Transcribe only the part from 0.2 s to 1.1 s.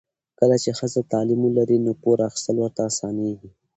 کله چې ښځه